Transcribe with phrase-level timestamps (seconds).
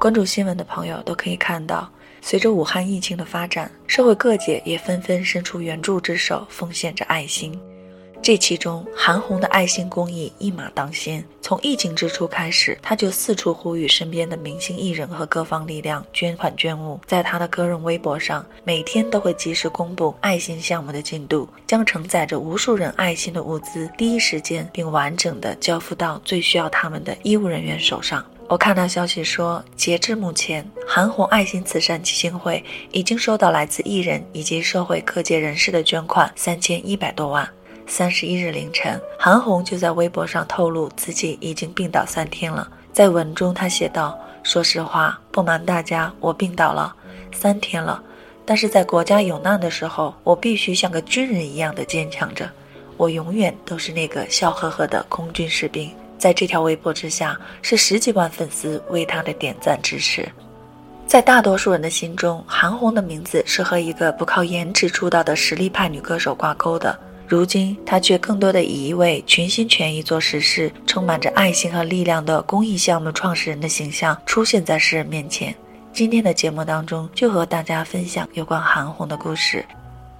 [0.00, 1.86] 关注新闻的朋友都可以看到，
[2.22, 7.52] 随着武汉疫情的发展，社会各界也纷纷伸出援助之手，奉献着爱心。
[8.22, 11.22] 这其中，韩红的爱心公益一马当先。
[11.42, 16.98] 从疫情之初开始，他就四处呼吁身边的明星艺人和各方力量捐款捐物。
[17.06, 28.24] 在他的个人微博上，每天都会及时公布爱心项目的进度，将承载着无数人爱心的物资第一时间并完整的交付到最需要他们的医务人员手上。
[28.50, 37.48] 我看到消息说，截至目前，韩红爱心慈善基金会已经收到来自艺人以及社会各界人士的捐款三千一百多万。
[37.86, 42.68] 三十一日凌晨，韩红就在微博上透露自己已经病倒三天了。
[42.92, 46.92] 在文中，她写道：“说实话，不瞒大家，我病倒了
[47.30, 48.02] 三天了。
[48.44, 52.50] 但是在国家有难的时候，我必须像个军人一样的坚强着。
[52.96, 55.88] 我永远都是那个笑呵呵的空军士兵。”
[56.20, 60.28] 在这条微博之下，是十几万粉丝为她的点赞支持。
[61.06, 66.96] 在大多数人的心中，韩红的名字是和一个不靠颜值出道的实力派女歌手挂钩的。
[67.26, 75.54] 如今，她却更多的以一位全心全意做实事、充满着爱心和力量的公益项目创始人的形象出现在世人面前。
[75.92, 79.64] 今天的节目当中，就和大家分享有关韩红的故事。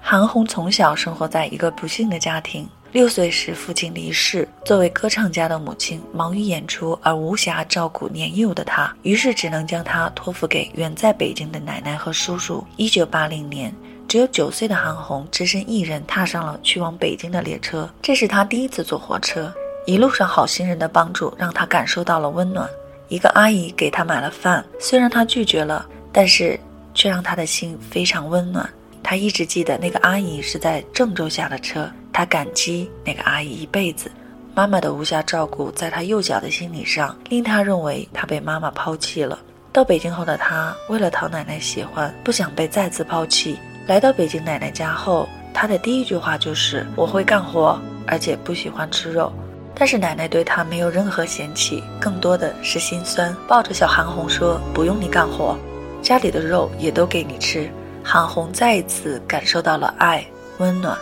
[0.00, 12.66] 韩红从小生活在一个不幸的家庭，六岁时父亲离世，作为歌唱家的母亲忙于演出而无暇照顾年幼的他，于是只能将他托付给远在北京的奶奶和叔叔。
[12.76, 13.74] 一九八零年。
[14.08, 19.52] 只有九岁的韩红只身一人踏上了去往北京的列车，这是她第一次坐火车。
[19.84, 22.66] 一路上好心人的帮助让她感受到了温暖。
[23.08, 26.58] 一个阿姨给她买了饭，虽然她拒绝了，但是
[26.94, 28.66] 却让她的心非常温暖。
[29.02, 34.10] 她一直记得那个阿姨是在郑州下的车，她感激那个阿姨一辈子。
[34.52, 39.38] 妈妈的无暇照顾，在她幼小的心理上，令她认为她被妈妈抛弃了。
[39.72, 43.56] 到北京后的她，为了讨奶奶喜欢，不想被再次抛弃。
[43.86, 49.32] 来到北京奶奶家后，他的第一句话就是：“我会干活，而且不喜欢吃肉。”
[49.72, 55.56] 但是奶奶对他没有任何嫌弃，更多的是心酸，抱着小韩红说：“不用你干活，
[56.02, 57.70] 家里的肉也都给你吃。”
[58.02, 60.26] 韩红再一次感受到了爱
[60.58, 60.98] 温暖。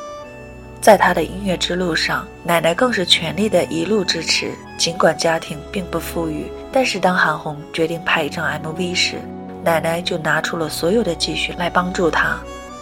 [0.81, 4.53] 在他的音乐之路上，奶奶更是全力的一路支持。
[4.79, 9.17] 尽管家庭并不富裕，但是当韩红决定拍一张 MV 时，
[9.65, 12.39] 奶奶就拿出了所有的积蓄来帮助他。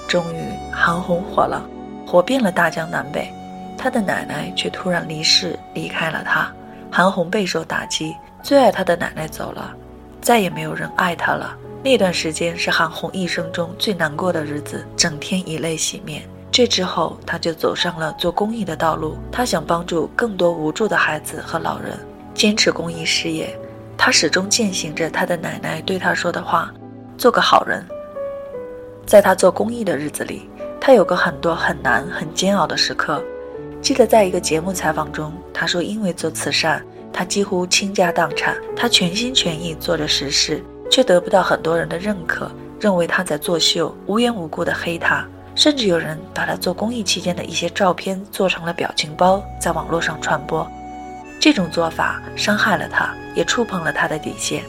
[0.06, 1.66] 终于，韩红火了，
[2.06, 3.32] 火遍了大江南北。
[3.78, 6.52] 他的奶奶却突然离世，离开了他。
[6.90, 9.74] 韩红备受打击，最爱他的奶奶走了，
[10.20, 11.56] 再也没有人爱他了。
[11.82, 16.22] 那段时间是韩红一生中最难过的日子，整天以泪洗面。
[16.56, 19.18] 这之后，他就走上了做公益的道路。
[19.32, 21.98] 他想帮助更多无助的孩子和老人，
[22.32, 23.58] 坚持公益事业。
[23.98, 26.72] 他始终践行着他的奶奶对他说的话
[27.18, 27.84] ：“做个好人。”
[29.04, 30.48] 在他做公益的日子里，
[30.80, 33.20] 他有个很多很难、很煎熬的时刻。
[33.82, 36.80] 记得在一个节目采访中，他说：“因为做慈善，
[37.12, 42.48] 他几乎倾家荡产，他全心全意做着实事，却得不到很多人的认可，
[42.78, 50.66] 认为他在作秀，无缘无故的黑他，甚至有人把他做公益期间的一些照片做成了表情包，在网络上传播。
[51.40, 54.62] 这种做法伤害了他，也触碰了他的底线。”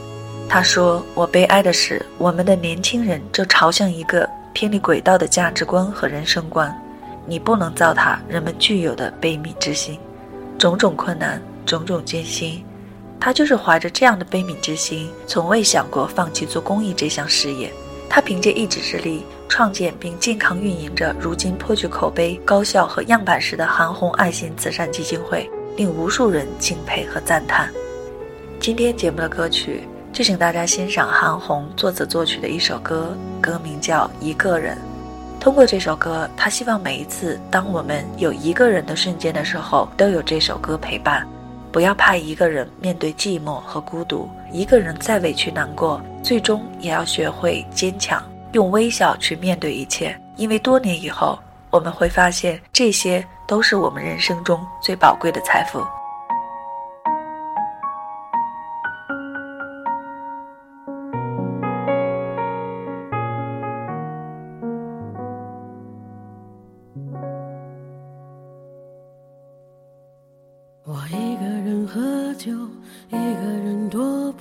[0.48, 6.72] 他说：“我悲哀的是，我们的年轻人正朝向一个偏离轨道的价值观和人生观。
[7.24, 9.98] 你不能糟蹋人们具有的悲悯之心。
[10.56, 12.64] 种种困难，种种艰辛，
[13.18, 17.72] 他就是怀着这样的悲悯之心，从未想过放弃做公益这项事业。
[18.08, 27.70] 他凭借一己之力创建并健康运营着如今颇具口碑、高效和样板式的韩红爱心慈善基金会，令无数人敬佩和赞叹。
[28.58, 29.82] 今天节目的歌曲。”
[30.16, 34.74] 就请大家欣赏韩红作词作曲的一首歌，歌名叫《一个人》。
[35.38, 41.28] 通过这首歌，他希望每一次当我们有一个人的瞬间的时候，都有这首歌陪伴。
[41.76, 50.18] 不要怕一个人面对寂寞和孤独，一个人再委屈难过，最终也要学会坚强，用微笑去面对一切。
[50.36, 51.38] 因为多年以后，
[51.68, 55.84] 我们会发现，这些都是我们人生中最宝贵的财富。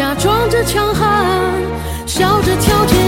[0.00, 1.52] 假装着强悍，
[2.06, 2.99] 笑着跳进。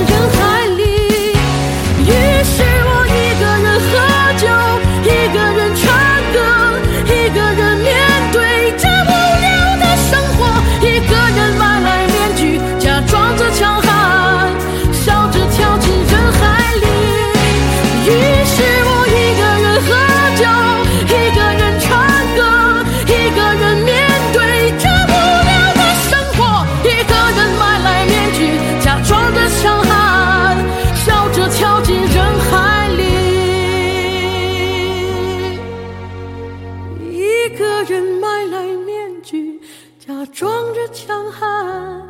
[37.92, 39.60] 人买来面具
[39.98, 42.00] 假装着强悍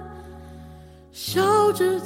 [1.10, 1.98] 笑着